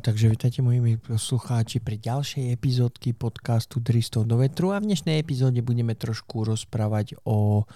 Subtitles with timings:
[0.00, 5.60] takže vítajte moji poslucháči pri ďalšej epizódky podcastu 300 do vetru a v dnešnej epizóde
[5.60, 7.68] budeme trošku rozprávať o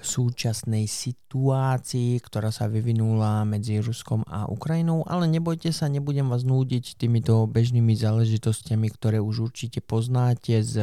[0.00, 6.96] súčasnej situácii, ktorá sa vyvinula medzi Ruskom a Ukrajinou, ale nebojte sa, nebudem vás núdiť
[6.96, 10.80] týmito bežnými záležitostiami, ktoré už určite poznáte z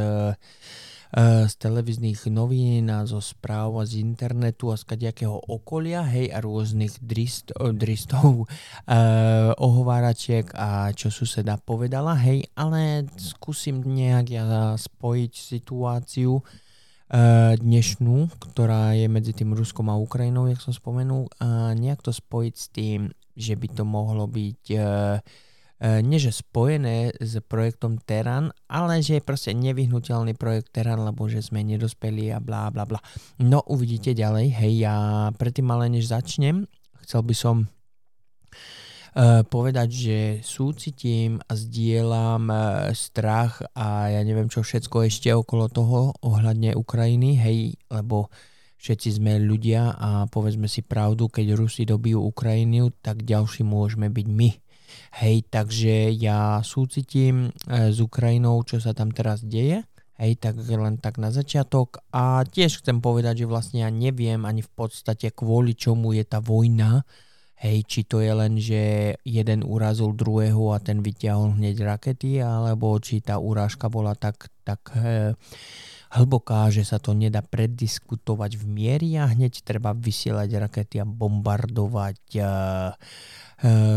[1.47, 6.41] z televíznych novín a zo správ a z internetu a z kadejakého okolia, hej, a
[6.41, 15.31] rôznych drist, dristov, uh, ohováračiek a čo suseda povedala, hej, ale skúsim nejak ja spojiť
[15.31, 22.03] situáciu uh, dnešnú, ktorá je medzi tým Ruskom a Ukrajinou, jak som spomenul, a nejak
[22.03, 22.99] to spojiť s tým,
[23.35, 29.19] že by to mohlo byť uh, E, nie že spojené s projektom Teran, ale že
[29.19, 32.99] je proste nevyhnutelný projekt Teran, lebo že sme nedospeli a blá bla bla.
[33.43, 34.95] No uvidíte ďalej, hej, ja
[35.35, 36.63] predtým ale než začnem,
[37.03, 44.63] chcel by som uh, povedať, že súcitím a zdieľam uh, strach a ja neviem čo
[44.63, 48.31] všetko ešte okolo toho ohľadne Ukrajiny, hej, lebo
[48.79, 54.27] všetci sme ľudia a povedzme si pravdu, keď Rusi dobijú Ukrajinu, tak ďalší môžeme byť
[54.31, 54.49] my
[55.15, 59.87] Hej, takže ja súcitím e, s Ukrajinou, čo sa tam teraz deje.
[60.15, 61.99] Hej, tak len tak na začiatok.
[62.15, 66.39] A tiež chcem povedať, že vlastne ja neviem ani v podstate kvôli čomu je tá
[66.39, 67.03] vojna.
[67.55, 72.95] Hej, či to je len, že jeden urazil druhého a ten vyťahol hneď rakety, alebo
[72.99, 75.35] či tá urážka bola tak, tak e,
[76.15, 82.19] hlboká, že sa to nedá prediskutovať v miery a hneď treba vysielať rakety a bombardovať
[82.35, 82.43] e,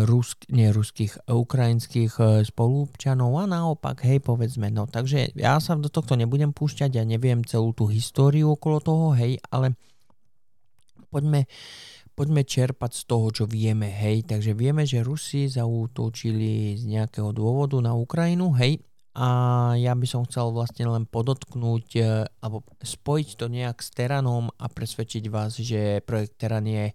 [0.06, 5.74] rusk, nie ruských, eh, ukrajinských eh, spolupčanov a naopak, hej, povedzme, no takže ja sa
[5.74, 9.74] do tohto nebudem púšťať, ja neviem celú tú históriu okolo toho, hej, ale
[11.10, 11.50] poďme,
[12.14, 17.82] poďme čerpať z toho, čo vieme, hej, takže vieme, že Rusi zautočili z nejakého dôvodu
[17.82, 18.78] na Ukrajinu, hej,
[19.18, 19.28] a
[19.74, 22.02] ja by som chcel vlastne len podotknúť e,
[22.38, 26.94] alebo spojiť to nejak s Teranom a presvedčiť vás, že projekt Teran je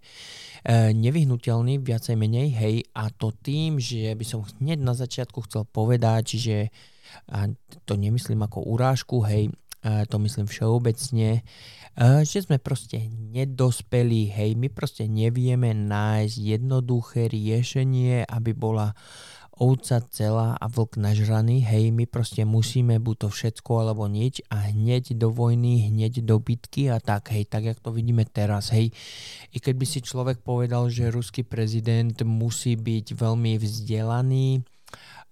[0.96, 6.40] nevyhnutelný, viacej menej, hej, a to tým, že by som hneď na začiatku chcel povedať,
[6.40, 6.72] že
[7.28, 7.52] a
[7.84, 9.52] to nemyslím ako urážku, hej,
[9.84, 13.04] to myslím všeobecne, e, že sme proste
[13.36, 18.96] nedospeli, hej, my proste nevieme nájsť jednoduché riešenie, aby bola
[19.58, 24.70] ovca celá a vlk nažraný, hej, my proste musíme buď to všetko alebo nič a
[24.74, 28.90] hneď do vojny, hneď do bitky a tak, hej, tak jak to vidíme teraz, hej.
[29.54, 34.66] I keď by si človek povedal, že ruský prezident musí byť veľmi vzdelaný,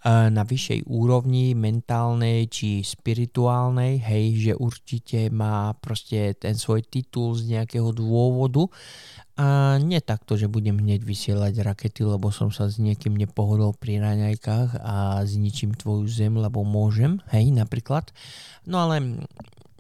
[0.07, 7.55] na vyššej úrovni mentálnej či spirituálnej, hej, že určite má proste ten svoj titul z
[7.55, 8.67] nejakého dôvodu
[9.39, 14.03] a nie takto, že budem hneď vysielať rakety, lebo som sa s niekým nepohodol pri
[14.03, 18.11] raňajkách a zničím tvoju zem, lebo môžem, hej, napríklad.
[18.69, 19.25] No ale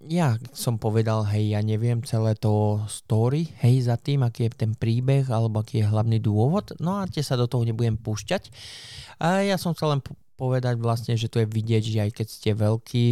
[0.08, 4.72] ja som povedal, hej, ja neviem celé to story, hej, za tým, aký je ten
[4.74, 8.50] príbeh, alebo aký je hlavný dôvod, no a tie sa do toho nebudem púšťať.
[9.22, 10.02] A ja som chcel len
[10.42, 13.06] povedať vlastne, že to je vidieť, že aj keď ste veľký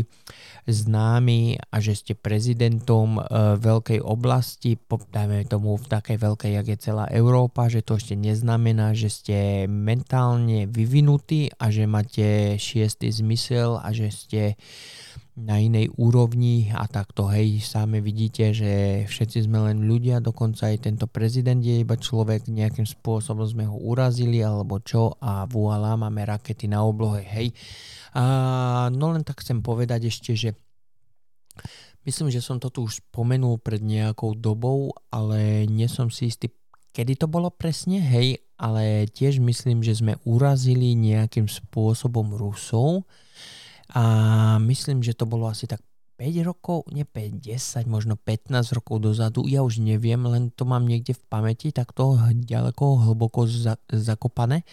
[0.66, 3.22] známi a že ste prezidentom e,
[3.54, 8.98] veľkej oblasti, dajme tomu v takej veľkej, jak je celá Európa, že to ešte neznamená,
[8.98, 9.38] že ste
[9.70, 14.42] mentálne vyvinutí a že máte šiestý zmysel a že ste
[15.40, 20.84] na inej úrovni a takto hej, sami vidíte, že všetci sme len ľudia, dokonca aj
[20.84, 26.22] tento prezident je iba človek, nejakým spôsobom sme ho urazili alebo čo a voilà, máme
[26.28, 27.56] rakety na oblohe, hej.
[28.12, 30.50] A, no len tak chcem povedať ešte, že
[32.04, 36.52] myslím, že som to tu už spomenul pred nejakou dobou, ale nie som si istý,
[36.92, 43.08] kedy to bolo presne, hej, ale tiež myslím, že sme urazili nejakým spôsobom Rusov,
[43.90, 44.04] a
[44.62, 45.82] myslím, že to bolo asi tak
[46.20, 50.84] 5 rokov, nie 5, 10, možno 15 rokov dozadu, ja už neviem, len to mám
[50.84, 54.68] niekde v pamäti, tak to ďaleko, hlboko za, zakopané.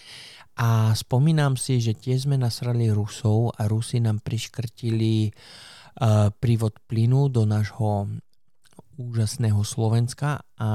[0.60, 7.32] A spomínam si, že tiež sme nasrali Rusov a Rusi nám priškrtili uh, prívod plynu
[7.32, 8.12] do nášho
[8.98, 10.70] úžasného Slovenska a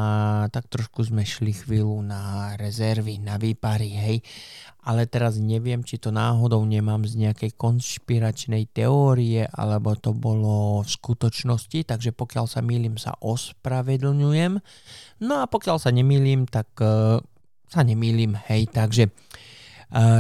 [0.55, 4.17] tak trošku sme šli chvíľu na rezervy, na výpary, hej.
[4.83, 10.89] Ale teraz neviem, či to náhodou nemám z nejakej konšpiračnej teórie, alebo to bolo v
[10.91, 14.59] skutočnosti, takže pokiaľ sa milím, sa ospravedlňujem.
[15.23, 17.19] No a pokiaľ sa nemýlim, tak uh,
[17.67, 19.11] sa nemýlim, hej, takže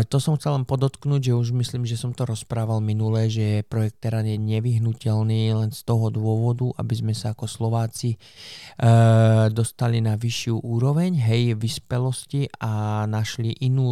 [0.04, 4.04] to som chcel len podotknúť, že už myslím, že som to rozprával minule, že projekt
[4.04, 10.20] Terán je nevyhnutelný len z toho dôvodu, aby sme sa ako Slováci uh, dostali na
[10.20, 13.88] vyššiu úroveň, hej, vyspelosti a našli inú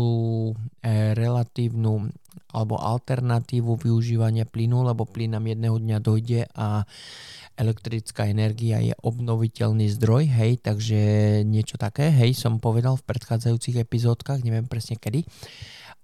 [0.53, 0.57] uh,
[1.17, 2.13] relatívnu
[2.51, 6.83] alebo alternatívu využívania plynu, lebo plyn nám jedného dňa dojde a
[7.61, 11.01] elektrická energia je obnoviteľný zdroj, hej, takže
[11.45, 15.29] niečo také, hej, som povedal v predchádzajúcich epizódkach, neviem presne kedy.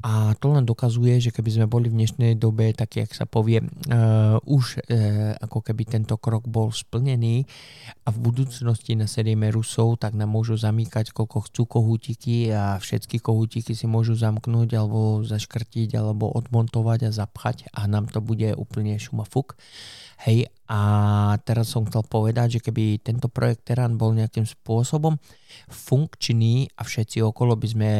[0.04, 3.64] A to len dokazuje, že keby sme boli v dnešnej dobe, tak jak sa povie,
[3.64, 7.48] uh, už uh, ako keby tento krok bol splnený
[8.04, 13.72] a v budúcnosti nasedieme Rusov, tak nám môžu zamýkať koľko chcú kohútiky a všetky kohútiky
[13.72, 19.56] si môžu zamknúť alebo zaškrtiť alebo odmontovať a zapchať a nám to bude úplne šumafuk.
[20.24, 20.80] Hej, a
[21.44, 25.20] teraz som chcel povedať, že keby tento projekt Terán bol nejakým spôsobom
[25.68, 27.90] funkčný a všetci okolo by sme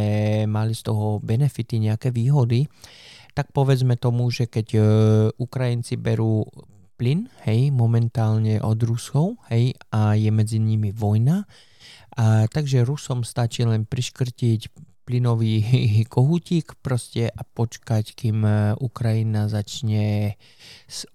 [0.49, 2.65] mali z toho benefity, nejaké výhody,
[3.37, 4.81] tak povedzme tomu, že keď e,
[5.37, 6.49] Ukrajinci berú
[6.97, 11.45] plyn, hej, momentálne od Rusov, hej, a je medzi nimi vojna,
[12.17, 14.61] a, takže Rusom stačí len priškrtiť
[15.07, 15.63] plynový
[16.15, 20.35] kohútik proste a počkať, kým e, Ukrajina začne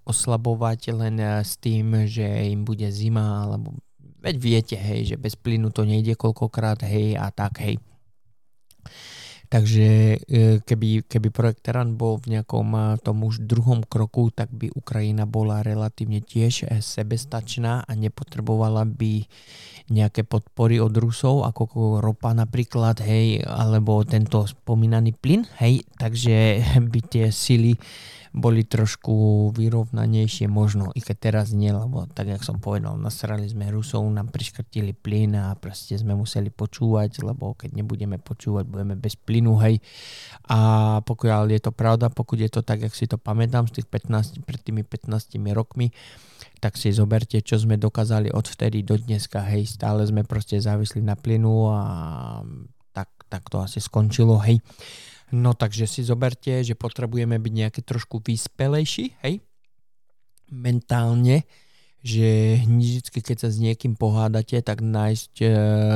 [0.08, 3.76] oslabovať len e, s tým, že im bude zima, alebo
[4.24, 7.76] veď viete, hej, že bez plynu to nejde koľkokrát, hej, a tak, hej.
[9.52, 14.72] Takže e, keby, keby projekt Terán bol v nejakom tom už druhom kroku, tak by
[14.72, 19.28] Ukrajina bola relatívne tiež sebestačná a nepotrebovala by
[19.92, 27.00] nejaké podpory od Rusov, ako ropa napríklad, hej, alebo tento spomínaný plyn, hej, takže by
[27.04, 27.76] tie sily
[28.32, 33.68] boli trošku vyrovnanejšie možno, i keď teraz nie, lebo tak, jak som povedal, nasrali sme
[33.68, 39.20] Rusov, nám priškrtili plyn a proste sme museli počúvať, lebo keď nebudeme počúvať, budeme bez
[39.20, 39.84] plynu, hej.
[40.48, 40.60] A
[41.04, 44.48] pokiaľ je to pravda, pokud je to tak, jak si to pamätám z tých 15,
[44.48, 45.92] pred tými 15 rokmi,
[46.64, 51.02] tak si zoberte, čo sme dokázali od vtedy do dneska, hej, stále sme proste závisli
[51.02, 51.82] na plynu a
[52.94, 54.62] tak, tak to asi skončilo, hej.
[55.34, 59.42] No takže si zoberte, že potrebujeme byť nejaké trošku vyspelejší, hej?
[60.54, 61.50] Mentálne,
[62.02, 65.48] že vždy, keď sa s niekým pohádate, tak nájsť e,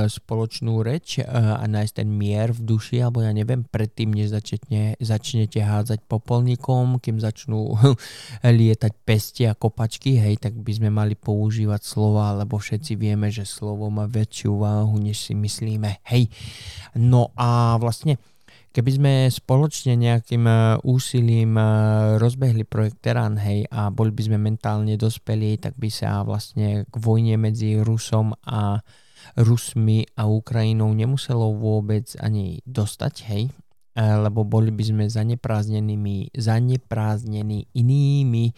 [0.05, 4.93] spoločnú reč e, a nájsť ten mier v duši, alebo ja neviem, predtým, než začne,
[5.01, 7.73] začnete hádzať popolníkom, kým začnú
[8.45, 13.41] lietať pesti a kopačky, hej, tak by sme mali používať slova, lebo všetci vieme, že
[13.41, 16.29] slovo má väčšiu váhu, než si myslíme, hej.
[16.93, 18.21] No a vlastne
[18.75, 21.63] Keby sme spoločne nejakým e, úsilím e,
[22.19, 26.95] rozbehli projekt Terán, hej, a boli by sme mentálne dospelí, tak by sa vlastne k
[26.99, 28.83] vojne medzi Rusom a
[29.39, 33.43] Rusmi a Ukrajinou nemuselo vôbec ani dostať, hej,
[33.95, 38.51] lebo boli by sme zaneprázdnenými, zaneprázdnení inými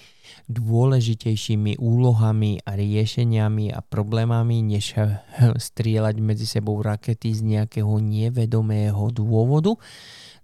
[0.50, 4.98] dôležitejšími úlohami a riešeniami a problémami, než
[5.70, 9.78] strieľať medzi sebou rakety z nejakého nevedomého dôvodu.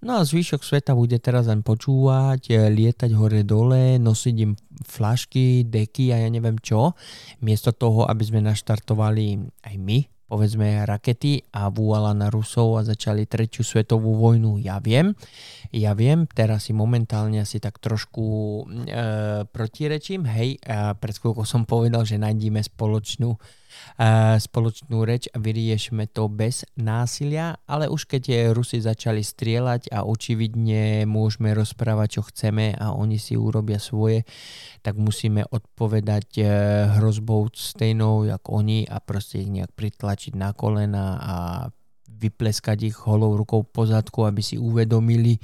[0.03, 4.51] No a zvyšok sveta bude teraz len počúvať, e, lietať hore-dole, nosiť im
[4.83, 6.91] flašky, deky a ja neviem čo,
[7.39, 13.29] miesto toho, aby sme naštartovali aj my povedzme rakety a vúala na Rusov a začali
[13.29, 14.57] tretiu svetovú vojnu.
[14.57, 15.13] Ja viem,
[15.69, 18.25] ja viem, teraz si momentálne asi tak trošku
[18.65, 23.37] e, protirečím, hej, a pred chvíľkou som povedal, že nájdeme spoločnú
[24.39, 31.05] spoločnú reč a vyriešme to bez násilia, ale už keď Rusi začali strieľať a očividne
[31.05, 34.25] môžeme rozprávať, čo chceme a oni si urobia svoje,
[34.81, 36.43] tak musíme odpovedať e,
[36.99, 41.35] hrozbou stejnou, jak oni a proste ich nejak pritlačiť na kolena a
[42.23, 45.37] vypleskať ich holou rukou po zadku, aby si uvedomili,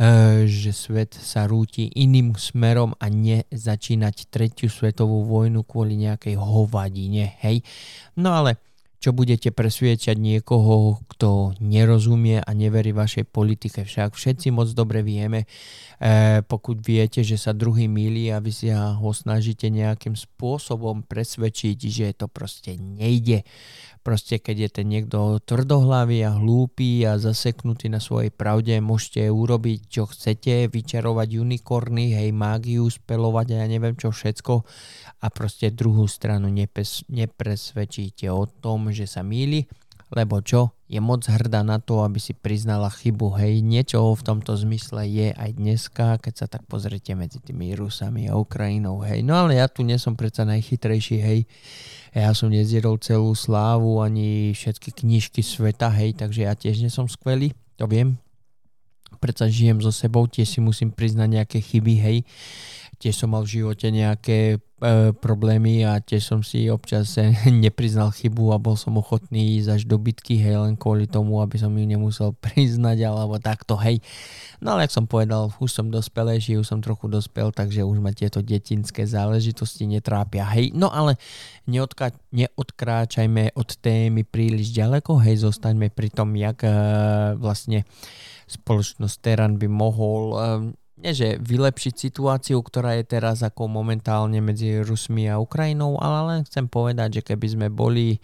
[0.00, 7.36] eh, že svet sa rúti iným smerom a nezačínať tretiu svetovú vojnu kvôli nejakej hovadine.
[7.44, 7.62] Hej?
[8.16, 8.65] No ale
[8.96, 13.84] čo budete presviečať niekoho, kto nerozumie a neverí vašej politike.
[13.84, 15.44] Však všetci moc dobre vieme,
[16.00, 21.78] e, pokud viete, že sa druhý milí a vy si ho snažíte nejakým spôsobom presvedčiť,
[21.78, 23.44] že to proste nejde.
[24.06, 29.78] Proste keď je ten niekto tvrdohlavý a hlúpy a zaseknutý na svojej pravde, môžete urobiť
[29.90, 34.62] čo chcete, vyčarovať unikorny, hej, mágiu, spelovať a ja neviem čo všetko
[35.16, 36.46] a proste druhú stranu
[37.10, 39.66] nepresvedčíte o tom, že sa míli,
[40.14, 40.70] lebo čo?
[40.86, 43.34] Je moc hrdá na to, aby si priznala chybu.
[43.42, 48.30] Hej, niečo v tomto zmysle je aj dneska, keď sa tak pozrite medzi tými Rusami
[48.30, 49.02] a Ukrajinou.
[49.02, 51.40] Hej, no ale ja tu nie som predsa najchytrejší, hej.
[52.14, 57.10] Ja som nezjedol celú slávu ani všetky knižky sveta, hej, takže ja tiež nie som
[57.10, 58.14] skvelý, to viem.
[59.18, 62.18] predsa žijem so sebou, tiež si musím priznať nejaké chyby, hej.
[62.96, 64.58] Tiež som mal v živote nejaké e,
[65.12, 67.32] problémy a tiež som si občas e,
[67.64, 71.60] nepriznal chybu a bol som ochotný ísť až do bitky, hej, len kvôli tomu, aby
[71.60, 74.00] som ju nemusel priznať alebo takto, hej.
[74.64, 78.16] No ale jak som povedal, už som dospelejší, už som trochu dospel, takže už ma
[78.16, 80.72] tieto detinské záležitosti netrápia, hej.
[80.72, 81.20] No ale
[81.68, 86.72] neodka- neodkráčajme od témy príliš ďaleko, hej, zostaňme pri tom, jak e,
[87.36, 87.84] vlastne
[88.46, 90.38] spoločnosť Teran by mohol um,
[91.06, 96.40] nie že vylepšiť situáciu, ktorá je teraz ako momentálne medzi Rusmi a Ukrajinou, ale len
[96.42, 98.20] chcem povedať, že keby sme boli e,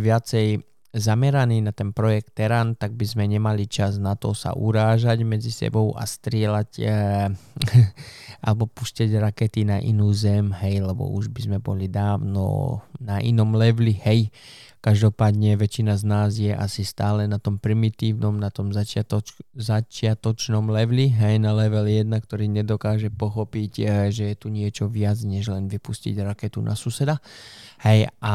[0.00, 0.64] viacej
[0.96, 5.52] zameraní na ten projekt Teran, tak by sme nemali čas na to sa urážať medzi
[5.52, 6.84] sebou a strieľať e,
[8.46, 13.52] alebo pušťať rakety na inú zem, hej, lebo už by sme boli dávno na inom
[13.52, 14.32] leveli, hej.
[14.86, 21.10] Každopádne väčšina z nás je asi stále na tom primitívnom, na tom začiatoč, začiatočnom leveli,
[21.10, 25.66] hej, na level 1, ktorý nedokáže pochopiť, eh, že je tu niečo viac, než len
[25.66, 27.18] vypustiť raketu na suseda.
[27.82, 28.34] Hej, a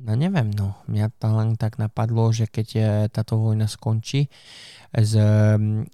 [0.00, 4.28] no neviem, no, mňa to len tak napadlo, že keď eh, táto vojna skončí
[4.92, 5.88] s, mm,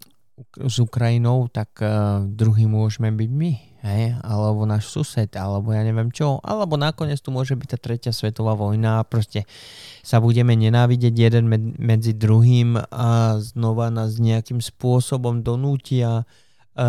[0.66, 6.14] s Ukrajinou, tak uh, druhý môžeme byť my hej, alebo náš sused, alebo ja neviem
[6.14, 9.42] čo, alebo nakoniec tu môže byť tá tretia svetová vojna a proste
[10.06, 16.23] sa budeme nenávidieť jeden med- medzi druhým a znova nás nejakým spôsobom donútia
[16.78, 16.87] e,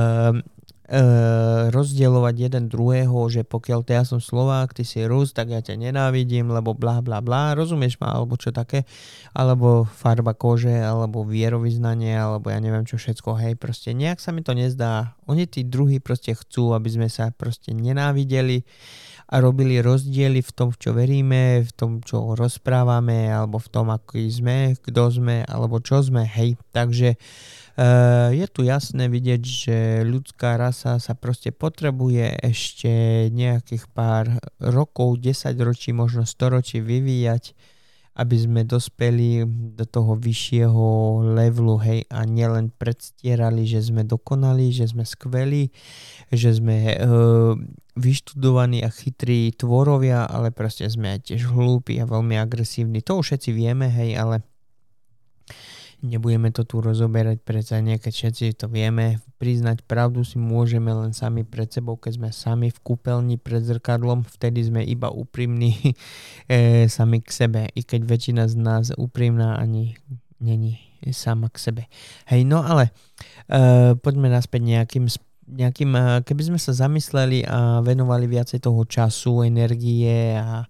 [1.72, 5.80] rozdielovať jeden druhého, že pokiaľ ty ja som Slovák, ty si Rus, tak ja ťa
[5.80, 8.84] nenávidím, lebo bla bla bla, rozumieš ma, alebo čo také,
[9.32, 14.44] alebo farba kože, alebo vierovýznanie, alebo ja neviem čo všetko, hej, proste nejak sa mi
[14.44, 15.16] to nezdá.
[15.24, 18.68] Oni tí druhí proste chcú, aby sme sa proste nenávideli
[19.32, 23.88] a robili rozdiely v tom, v čo veríme, v tom, čo rozprávame, alebo v tom,
[23.90, 26.60] aký sme, kto sme, alebo čo sme, hej.
[26.76, 27.16] Takže
[28.34, 32.92] je tu jasné vidieť, že ľudská rasa sa proste potrebuje ešte
[33.34, 34.30] nejakých pár
[34.62, 37.58] rokov, 10 ročí, možno 100 ročí vyvíjať,
[38.14, 39.42] aby sme dospeli
[39.74, 40.86] do toho vyššieho
[41.34, 45.74] levelu, hej, a nielen predstierali, že sme dokonali, že sme skvelí,
[46.30, 47.58] že sme uh,
[47.98, 53.02] vyštudovaní a chytrí tvorovia, ale proste sme aj tiež hlúpi a veľmi agresívni.
[53.02, 54.46] To už všetci vieme, hej, ale
[56.04, 59.24] Nebudeme to tu rozoberať, predsa nie, keď všetci to vieme.
[59.40, 64.28] Priznať pravdu si môžeme len sami pred sebou, keď sme sami v kúpeľni pred zrkadlom,
[64.28, 65.96] vtedy sme iba úprimní
[66.52, 67.62] e, sami k sebe.
[67.72, 69.96] I keď väčšina z nás úprimná ani
[70.44, 70.84] není
[71.16, 71.84] sama k sebe.
[72.28, 72.92] Hej, no ale
[73.48, 75.08] e, poďme naspäť nejakým
[75.48, 80.68] nejakým, e, keby sme sa zamysleli a venovali viacej toho času, energie a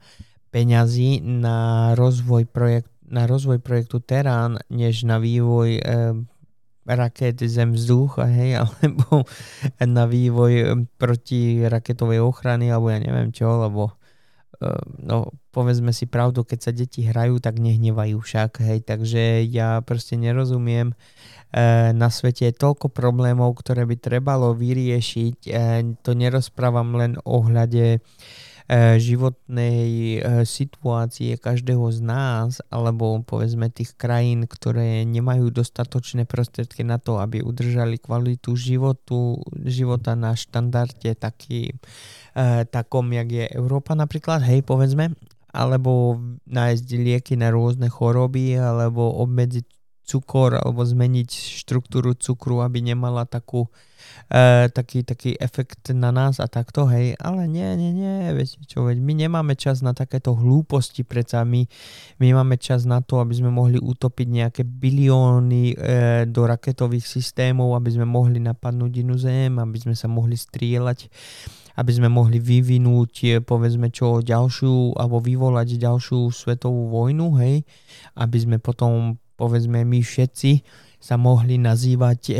[0.54, 5.82] peňazí na rozvoj projekt, na rozvoj projektu Terán, než na vývoj e,
[6.90, 9.30] raket zem vzduch, hej, alebo
[9.80, 10.66] na vývoj eh,
[10.98, 13.94] proti raketovej ochrany, alebo ja neviem čo, lebo
[14.58, 14.74] e,
[15.06, 20.18] no, povedzme si pravdu, keď sa deti hrajú, tak nehnevajú však, hej, takže ja proste
[20.18, 20.98] nerozumiem,
[21.94, 25.54] na svete je toľko problémov, ktoré by trebalo vyriešiť,
[26.02, 28.02] to nerozprávam len ohľade
[28.98, 36.98] životnej e, situácie každého z nás, alebo povedzme tých krajín, ktoré nemajú dostatočné prostriedky na
[36.98, 39.38] to, aby udržali kvalitu životu,
[39.68, 41.76] života na štandarde taký,
[42.34, 45.14] e, takom, jak je Európa napríklad, hej, povedzme,
[45.54, 46.18] alebo
[46.50, 49.73] nájsť lieky na rôzne choroby, alebo obmedziť
[50.04, 51.30] cukor, alebo zmeniť
[51.64, 53.72] štruktúru cukru, aby nemala takú
[54.28, 58.88] e, taký, taký efekt na nás a takto, hej, ale nie, nie, nie, viete čo,
[58.88, 61.48] veď my nemáme čas na takéto hlúposti, predsa.
[61.48, 61.64] My,
[62.20, 65.76] my máme čas na to, aby sme mohli utopiť nejaké bilióny e,
[66.28, 71.10] do raketových systémov, aby sme mohli napadnúť inú zem, aby sme sa mohli strieľať
[71.74, 77.66] aby sme mohli vyvinúť e, povedzme čo ďalšiu alebo vyvolať ďalšiu svetovú vojnu, hej,
[78.14, 80.52] aby sme potom povedzme my všetci
[81.04, 82.36] sa mohli nazývať e,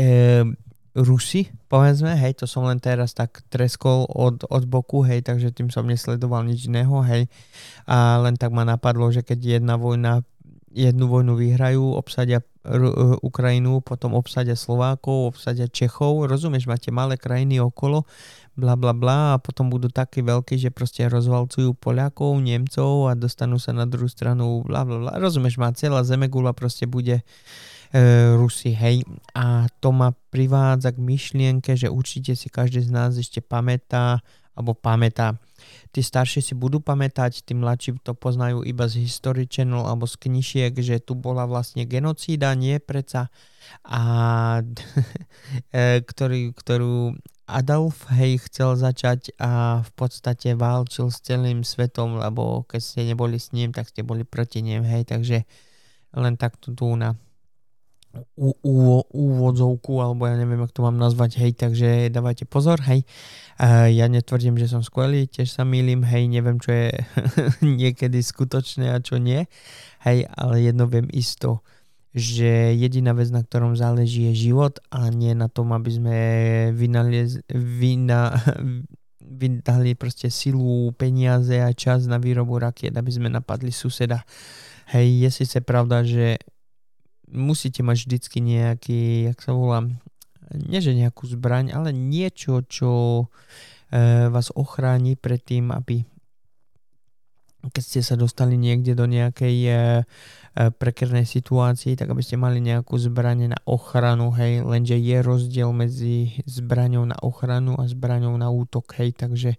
[0.94, 5.66] Rusi, povedzme, hej, to som len teraz tak treskol od, od boku, hej, takže tým
[5.66, 7.26] som nesledoval nič iného, hej.
[7.90, 10.22] A len tak ma napadlo, že keď jedna vojna,
[10.74, 17.62] jednu vojnu vyhrajú, obsadia R- Ukrajinu, potom obsadia Slovákov, obsadia Čechov, rozumieš, máte malé krajiny
[17.62, 18.02] okolo,
[18.58, 23.62] bla bla bla a potom budú takí veľkí, že proste rozvalcujú Poliakov, Nemcov a dostanú
[23.62, 27.22] sa na druhú stranu, bla bla bla, rozumieš, má celá Zemegula proste bude e,
[28.34, 29.04] Rusi, hej.
[29.36, 34.74] A to ma privádza k myšlienke, že určite si každý z nás ešte pamätá, alebo
[34.74, 35.38] pamätá.
[35.94, 40.18] Tí starší si budú pamätať, tí mladší to poznajú iba z History Channel alebo z
[40.18, 43.30] knižiek, že tu bola vlastne genocída, nie preca,
[43.86, 44.00] a
[45.74, 52.64] e, ktorý, ktorú Adolf hej chcel začať a v podstate válčil s celým svetom, lebo
[52.64, 55.44] keď ste neboli s ním, tak ste boli proti ním, hej, takže
[56.16, 57.12] len takto tu na
[59.14, 63.02] úvodzovku, alebo ja neviem, ako to mám nazvať, hej, takže dávajte pozor, hej.
[63.90, 66.90] Ja netvrdím, že som skvelý, tiež sa milím, hej, neviem, čo je
[67.80, 69.46] niekedy skutočné a čo nie,
[70.06, 71.62] hej, ale jedno viem isto,
[72.14, 76.16] že jediná vec, na ktorom záleží, je život a nie na tom, aby sme
[76.70, 78.38] vynaliez, vyna,
[79.42, 84.22] vydali proste silu, peniaze a čas na výrobu rakiet, aby sme napadli suseda.
[84.94, 86.38] Hej, je síce pravda, že
[87.30, 89.86] musíte mať vždycky nejaký, jak sa volá,
[90.52, 92.90] nie že nejakú zbraň, ale niečo, čo
[93.90, 96.04] e, vás ochráni pred tým, aby
[97.64, 99.72] keď ste sa dostali niekde do nejakej e,
[100.54, 106.38] prekernej situácii, tak aby ste mali nejakú zbraň na ochranu, hej, lenže je rozdiel medzi
[106.46, 109.58] zbraňou na ochranu a zbraňou na útok, hej, takže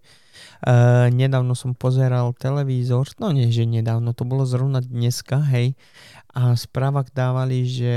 [1.12, 5.76] nedávno som pozeral televízor, no nie, že nedávno, to bolo zrovna dneska, hej,
[6.32, 7.96] a správach dávali, že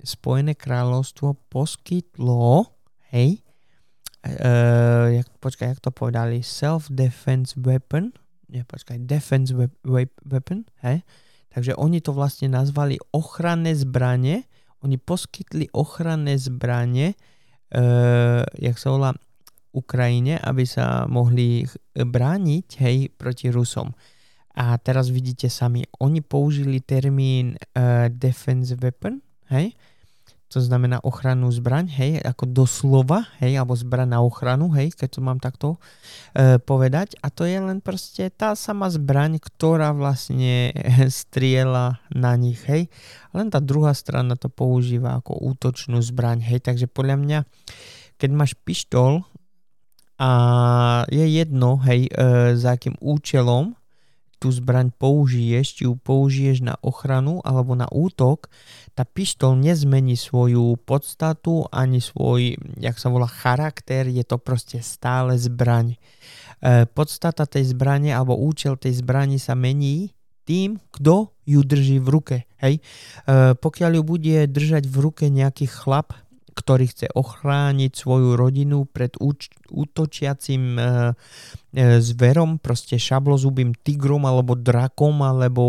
[0.00, 2.68] Spojené kráľovstvo poskytlo,
[3.12, 3.40] hej,
[4.24, 8.12] uh, počkaj, jak to povedali, self-defense weapon,
[8.52, 9.56] nie, počkaj, defense
[10.28, 11.00] weapon, hej,
[11.52, 14.48] takže oni to vlastne nazvali ochranné zbranie,
[14.82, 17.14] oni poskytli ochranné zbranie,
[17.76, 19.10] uh, jak sa volá,
[19.72, 21.64] Ukrajine, aby sa mohli
[21.96, 23.96] brániť, hej, proti Rusom.
[24.52, 29.72] A teraz vidíte sami, oni použili termín uh, defense weapon, hej,
[30.52, 35.20] to znamená ochrannú zbraň, hej, ako doslova, hej, alebo zbraň na ochranu, hej, keď to
[35.24, 35.80] mám takto
[36.36, 37.16] uh, povedať.
[37.24, 40.76] A to je len proste tá sama zbraň, ktorá vlastne
[41.08, 42.92] striela na nich, hej.
[43.32, 46.60] Len tá druhá strana to používa ako útočnú zbraň, hej.
[46.60, 47.38] Takže podľa mňa,
[48.20, 49.24] keď máš pištol
[50.20, 50.30] a
[51.08, 53.72] je jedno, hej, uh, za akým účelom,
[54.42, 58.50] tú zbraň použiješ, či ju použiješ na ochranu alebo na útok,
[58.98, 65.38] tá pištol nezmení svoju podstatu ani svoj, jak sa volá, charakter, je to proste stále
[65.38, 65.94] zbraň.
[65.94, 70.10] E, podstata tej zbrane alebo účel tej zbrani sa mení
[70.42, 72.36] tým, kto ju drží v ruke.
[72.58, 72.82] Hej?
[72.82, 76.18] E, pokiaľ ju bude držať v ruke nejaký chlap,
[76.52, 84.52] ktorý chce ochrániť svoju rodinu pred úč- útočiacim e, e, zverom, proste šablozubým tigrom alebo
[84.52, 85.62] drakom alebo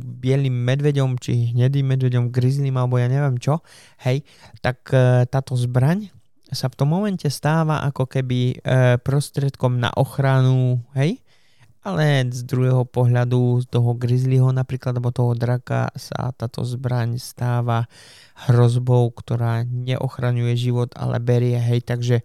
[0.00, 3.60] bielým medveďom či hnedým medveďom, grizzlym alebo ja neviem čo,
[4.02, 4.24] hej,
[4.64, 6.08] tak e, táto zbraň
[6.52, 8.54] sa v tom momente stáva ako keby e,
[9.00, 11.20] prostriedkom na ochranu, hej,
[11.82, 17.90] ale z druhého pohľadu z toho grizzlyho napríklad, alebo toho draka sa táto zbraň stáva
[18.46, 22.22] hrozbou, ktorá neochraňuje život, ale berie, hej, takže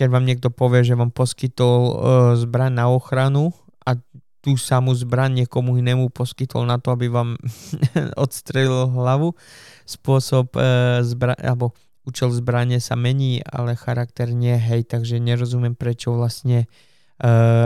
[0.00, 1.94] keď vám niekto povie, že vám poskytol uh,
[2.40, 3.52] zbraň na ochranu
[3.84, 4.00] a
[4.40, 7.36] tú samú zbraň niekomu inému poskytol na to, aby vám
[8.24, 9.36] odstrelil hlavu,
[9.84, 11.76] spôsob uh, zbra- alebo
[12.08, 16.64] účel zbranie sa mení, ale charakter nie, hej, takže nerozumiem, prečo vlastne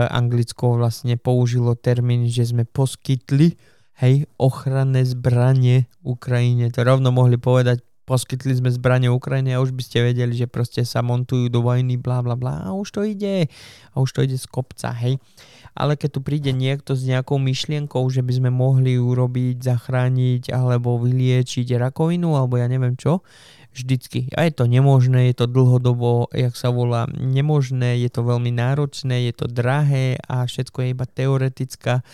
[0.09, 3.53] Anglicko vlastne použilo termín, že sme poskytli
[4.01, 6.73] hej, ochranné zbranie Ukrajine.
[6.73, 10.83] To rovno mohli povedať, poskytli sme zbranie Ukrajine a už by ste vedeli, že proste
[10.83, 13.47] sa montujú do vojny, bla bla bla a už to ide.
[13.93, 15.21] A už to ide z kopca, hej.
[15.73, 21.01] Ale keď tu príde niekto s nejakou myšlienkou, že by sme mohli urobiť, zachrániť alebo
[21.01, 23.25] vyliečiť rakovinu alebo ja neviem čo,
[23.73, 24.29] vždycky.
[24.37, 29.27] A je to nemožné, je to dlhodobo, jak sa volá, nemožné, je to veľmi náročné,
[29.27, 32.05] je to drahé a všetko je iba teoretická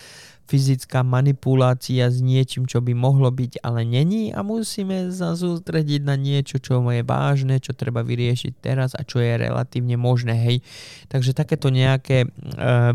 [0.50, 6.18] fyzická manipulácia s niečím, čo by mohlo byť, ale není a musíme sa sústrediť na
[6.18, 10.58] niečo, čo je vážne, čo treba vyriešiť teraz a čo je relatívne možné, hej.
[11.06, 12.28] Takže takéto nejaké e,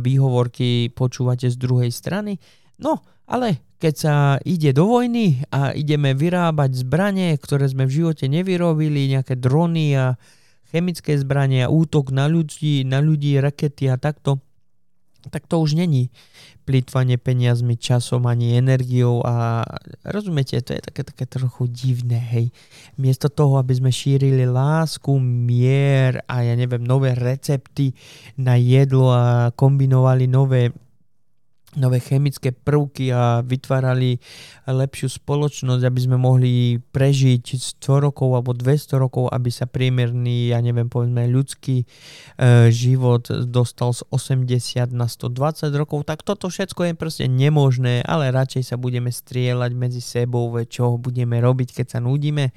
[0.04, 2.44] výhovorky počúvate z druhej strany.
[2.76, 8.26] No, ale keď sa ide do vojny a ideme vyrábať zbranie, ktoré sme v živote
[8.26, 10.16] nevyrobili, nejaké drony a
[10.74, 14.42] chemické zbranie a útok na ľudí, na ľudí, rakety a takto,
[15.30, 16.14] tak to už není
[16.66, 19.62] plýtvanie peniazmi, časom ani energiou a
[20.02, 22.50] rozumiete, to je také, také trochu divné, hej.
[22.98, 27.94] Miesto toho, aby sme šírili lásku, mier a ja neviem, nové recepty
[28.34, 30.74] na jedlo a kombinovali nové
[31.76, 34.18] nové chemické prvky a vytvárali
[34.66, 37.44] lepšiu spoločnosť, aby sme mohli prežiť
[37.80, 41.86] 100 rokov alebo 200 rokov, aby sa priemerný, ja neviem, povedzme ľudský e,
[42.72, 48.74] život dostal z 80 na 120 rokov, tak toto všetko je proste nemožné, ale radšej
[48.74, 52.56] sa budeme strieľať medzi sebou, čo budeme robiť, keď sa nudíme,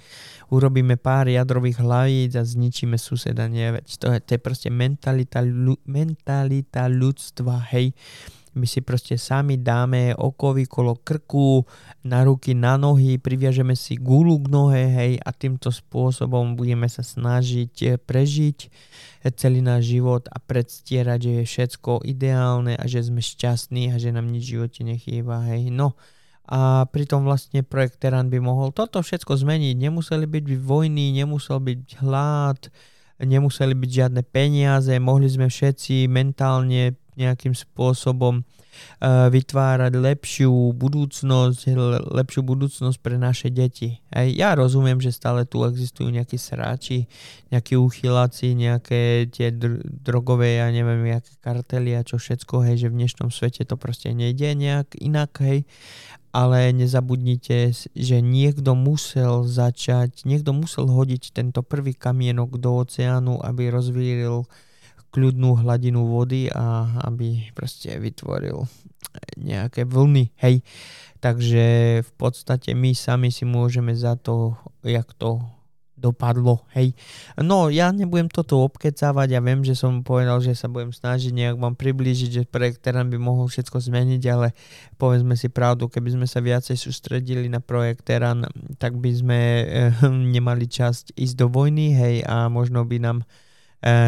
[0.54, 5.44] urobíme pár jadrových hlavíc a zničíme suseda, nie, veď to je, to je proste mentalita,
[5.84, 7.92] mentalita ľudstva, hej,
[8.58, 11.62] my si proste sami dáme okovy kolo krku,
[12.02, 17.06] na ruky, na nohy, priviažeme si gulu k nohe, hej, a týmto spôsobom budeme sa
[17.06, 23.06] snažiť eh, prežiť eh, celý náš život a predstierať, že je všetko ideálne a že
[23.06, 25.70] sme šťastní a že nám nič v živote nechýba, hej.
[25.70, 25.94] No,
[26.48, 29.76] a pritom vlastne projekt Teran by mohol toto všetko zmeniť.
[29.76, 32.72] Nemuseli byť vojny, nemusel byť hlad,
[33.20, 41.74] nemuseli byť žiadne peniaze, mohli sme všetci mentálne nejakým spôsobom uh, vytvárať lepšiu budúcnosť,
[42.14, 43.98] lepšiu budúcnosť pre naše deti.
[44.14, 47.10] Aj ja rozumiem, že stále tu existujú nejakí sráči,
[47.50, 52.90] nejakí uchyláci, nejaké tie dr- drogové, ja neviem, nejaké kartely a čo všetko, hej, že
[52.94, 55.66] v dnešnom svete to proste nejde nejak inak, hej,
[56.30, 63.72] ale nezabudnite, že niekto musel začať, niekto musel hodiť tento prvý kamienok do oceánu, aby
[63.72, 64.44] rozvíril
[65.10, 68.68] kľudnú hladinu vody a aby proste vytvoril
[69.38, 70.60] nejaké vlny, hej.
[71.18, 71.66] Takže
[72.06, 74.54] v podstate my sami si môžeme za to,
[74.86, 75.42] jak to
[75.98, 76.94] dopadlo, hej.
[77.34, 81.56] No, ja nebudem toto obkecávať, ja viem, že som povedal, že sa budem snažiť nejak
[81.58, 84.54] vám priblížiť, že projekt Teran by mohol všetko zmeniť, ale
[84.94, 88.46] povedzme si pravdu, keby sme sa viacej sústredili na projekt Teran,
[88.78, 89.64] tak by sme e,
[90.38, 93.26] nemali časť ísť do vojny, hej, a možno by nám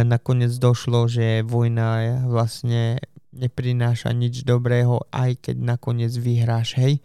[0.02, 2.98] nakoniec došlo, že vojna vlastne
[3.30, 6.98] neprináša nič dobrého, aj keď nakoniec vyhráš, hej.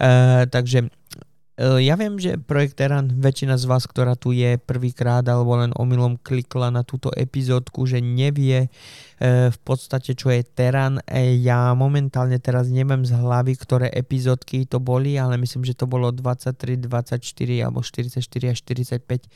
[0.00, 0.08] E,
[0.48, 5.60] takže e, ja viem, že projekt Teran, väčšina z vás, ktorá tu je prvýkrát alebo
[5.60, 9.07] len omylom klikla na túto epizódku, že nevie, E,
[9.50, 11.02] v podstate čo je Teran.
[11.02, 15.90] E, ja momentálne teraz neviem z hlavy, ktoré epizódky to boli, ale myslím, že to
[15.90, 17.18] bolo 23, 24
[17.66, 19.26] alebo 44 až 45,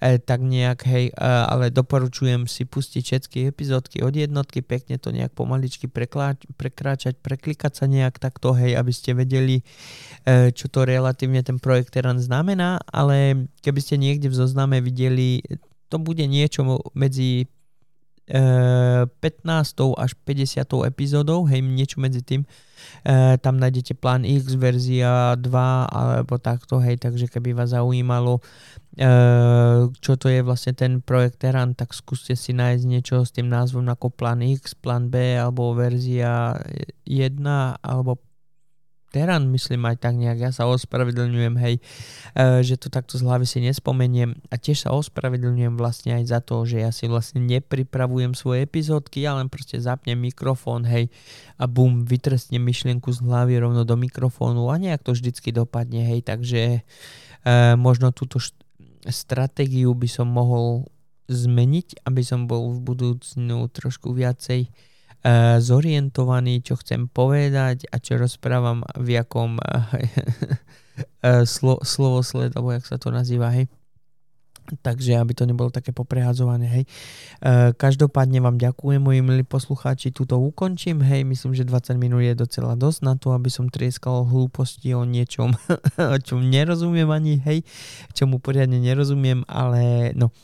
[0.00, 5.36] e, tak nejak, hej, ale doporučujem si pustiť všetky epizódky od jednotky, pekne to nejak
[5.36, 9.60] pomaličky prekráčať, preklikať sa nejak takto, hej, aby ste vedeli,
[10.26, 15.44] čo to relatívne ten projekt Teran znamená, ale keby ste niekde v zozname videli
[15.86, 17.46] to bude niečo medzi
[18.26, 19.14] 15.
[19.94, 20.66] až 50.
[20.82, 22.42] epizódou, hej, niečo medzi tým.
[23.06, 25.46] E, tam nájdete plán X, verzia 2
[25.86, 28.42] alebo takto, hej, takže keby vás zaujímalo,
[28.98, 29.10] e,
[30.02, 33.86] čo to je vlastne ten projekt Teran, tak skúste si nájsť niečo s tým názvom
[33.86, 36.58] ako plán X, plán B alebo verzia
[37.06, 37.38] 1
[37.78, 38.18] alebo
[39.14, 41.78] Teran, myslím aj tak nejak, ja sa ospravedlňujem, hej,
[42.34, 44.34] e, že to takto z hlavy si nespomeniem.
[44.50, 49.22] A tiež sa ospravedlňujem vlastne aj za to, že ja si vlastne nepripravujem svoje epizódky,
[49.22, 51.08] ja len proste zapnem mikrofón, hej,
[51.56, 56.26] a bum, vytrestnem myšlienku z hlavy rovno do mikrofónu a nejak to vždycky dopadne, hej,
[56.26, 56.82] takže
[57.46, 58.58] e, možno túto št-
[59.06, 60.90] stratégiu by som mohol
[61.30, 64.70] zmeniť, aby som bol v budúcnu trošku viacej
[65.58, 69.90] zorientovaný, čo chcem povedať a čo rozprávam v jakom uh,
[71.44, 73.66] slo, slovosled, alebo jak sa to nazýva, hej.
[74.82, 76.84] Takže aby to nebolo také poprehadzované, hej.
[77.38, 82.34] E, každopádne vám ďakujem, moji milí poslucháči, túto ukončím, hej, myslím, že 20 minút je
[82.34, 85.54] docela dosť na to, aby som trieskal hlúposti o niečom,
[86.14, 87.62] o čom nerozumiem ani, hej,
[88.10, 90.34] čomu poriadne nerozumiem, ale no,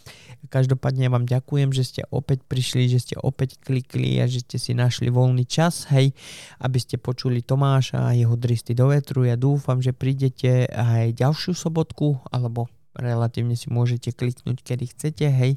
[0.50, 4.72] Každopádne vám ďakujem, že ste opäť prišli, že ste opäť klikli a že ste si
[4.74, 6.10] našli voľný čas, hej,
[6.58, 9.22] aby ste počuli Tomáša a jeho dristy do vetru.
[9.22, 15.56] Ja dúfam, že prídete aj ďalšiu sobotku, alebo relatívne si môžete kliknúť, kedy chcete, hej.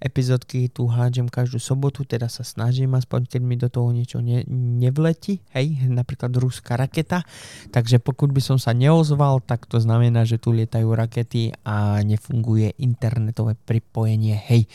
[0.00, 4.42] Epizódky tu hádžem každú sobotu, teda sa snažím aspoň, keď mi do toho niečo ne,
[4.80, 7.22] nevletí, hej, napríklad ruská raketa,
[7.70, 12.76] takže pokud by som sa neozval, tak to znamená, že tu lietajú rakety a nefunguje
[12.80, 14.66] internetové pripojenie, hej.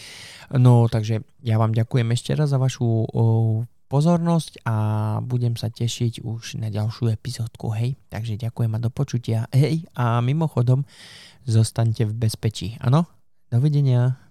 [0.53, 3.23] No, takže ja vám ďakujem ešte raz za vašu o,
[3.87, 4.75] pozornosť a
[5.23, 7.95] budem sa tešiť už na ďalšiu epizódku, hej.
[8.11, 9.87] Takže ďakujem a do počutia, hej.
[9.95, 10.83] A mimochodom,
[11.47, 12.75] zostaňte v bezpečí.
[12.83, 13.07] Áno?
[13.47, 14.26] Dovidenia.